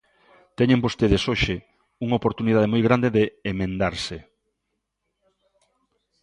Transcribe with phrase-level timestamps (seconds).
[0.57, 1.55] Teñen vostedes hoxe
[2.03, 4.17] unha oportunidade moi grande de emendarse.